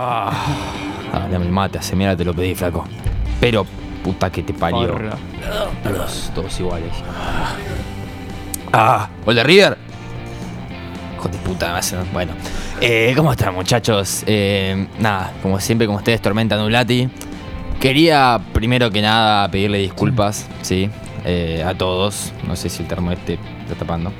[0.00, 0.32] Ah,
[1.32, 2.84] dame el mate, hace mierda te lo pedí, flaco.
[3.40, 3.66] Pero,
[4.04, 4.96] puta que te parió.
[5.82, 6.92] Dios, todos iguales.
[8.72, 9.76] Ah, gol de River.
[11.16, 11.80] Hijo de puta,
[12.12, 12.32] Bueno,
[12.80, 14.22] eh, ¿cómo están, muchachos?
[14.28, 17.08] Eh, nada, como siempre, con ustedes, Tormenta Nulati.
[17.80, 20.88] Quería, primero que nada, pedirle disculpas, sí,
[21.24, 22.32] eh, a todos.
[22.46, 24.12] No sé si el termo este está tapando.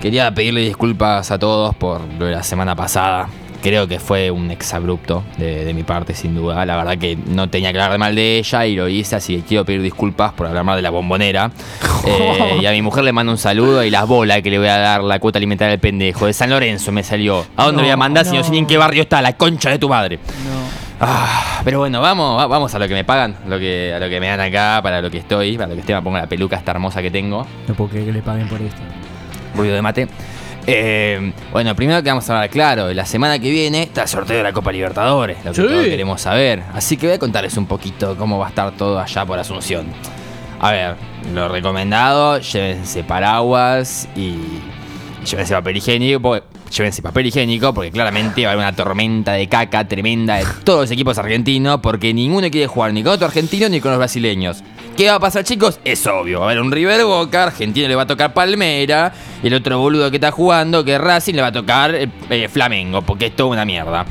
[0.00, 3.28] Quería pedirle disculpas a todos por lo de la semana pasada.
[3.66, 6.64] Creo que fue un exabrupto de, de mi parte, sin duda.
[6.64, 9.42] La verdad que no tenía que hablar mal de ella y lo hice, así que
[9.42, 11.50] quiero pedir disculpas por hablar mal de la bombonera.
[12.08, 14.68] Eh, y a mi mujer le mando un saludo y las bolas que le voy
[14.68, 16.26] a dar la cuota alimentaria al pendejo.
[16.26, 17.44] De San Lorenzo me salió.
[17.56, 19.20] ¿A dónde No, voy a mandar si no sé ni en qué barrio está?
[19.20, 20.18] La concha de tu madre.
[20.18, 20.60] No.
[21.00, 24.08] Ah, pero bueno, vamos, va- vamos a lo que me pagan, lo que, a lo
[24.08, 26.28] que me dan acá, para lo que estoy, para lo que estoy, me pongo la
[26.28, 27.44] peluca esta hermosa que tengo.
[27.66, 28.80] No puedo creer que le paguen por esto.
[29.56, 30.06] Ruido de mate.
[30.68, 34.38] Eh, bueno, primero que vamos a hablar claro, la semana que viene está el sorteo
[34.38, 35.66] de la Copa Libertadores, lo que Sí.
[35.66, 36.62] todos queremos saber.
[36.74, 39.86] Así que voy a contarles un poquito cómo va a estar todo allá por Asunción.
[40.58, 40.96] A ver,
[41.34, 44.36] lo recomendado, llévense paraguas y
[45.24, 49.48] llévense papel higiénico, porque- llévense papel higiénico porque claramente va a haber una tormenta de
[49.48, 53.68] caca tremenda de todos los equipos argentinos porque ninguno quiere jugar ni con otro argentino
[53.68, 54.64] ni con los brasileños.
[54.96, 55.78] ¿Qué va a pasar, chicos?
[55.84, 56.40] Es obvio.
[56.40, 60.10] Va a haber un River Boca, Argentino le va a tocar Palmera, el otro boludo
[60.10, 63.36] que está jugando, que es Racing, le va a tocar eh, eh, Flamengo, porque es
[63.36, 64.06] toda una mierda.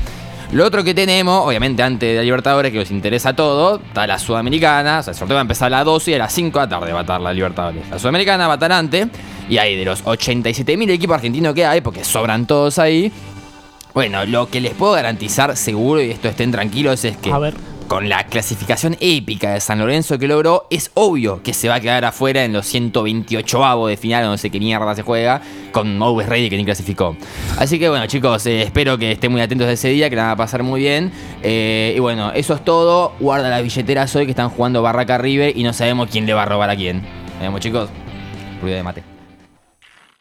[0.52, 4.16] Lo otro que tenemos, obviamente antes de la Libertadores, que nos interesa todo, está la
[4.20, 6.56] Sudamericana, o sea, el sorteo va a empezar a las 12 y a las 5
[6.56, 7.82] de la tarde va a estar la Libertadores.
[7.90, 9.08] La Sudamericana va a estar antes,
[9.48, 13.10] y hay de los 87.000 equipos argentinos que hay, porque sobran todos ahí,
[13.92, 17.54] bueno, lo que les puedo garantizar seguro, y esto estén tranquilos, es que A ver.
[17.86, 21.80] Con la clasificación épica de San Lorenzo que logró, es obvio que se va a
[21.80, 25.40] quedar afuera en los 128 avos de final, no sé qué mierda se juega,
[25.72, 27.16] con Always Ready que ni clasificó.
[27.58, 30.22] Así que bueno, chicos, eh, espero que estén muy atentos a ese día, que la
[30.22, 31.12] van a pasar muy bien.
[31.42, 33.12] Eh, y bueno, eso es todo.
[33.20, 36.42] Guarda las billeteras hoy que están jugando Barraca River y no sabemos quién le va
[36.42, 37.02] a robar a quién.
[37.02, 37.88] Nos vemos, chicos.
[38.60, 39.15] Ruido de mate.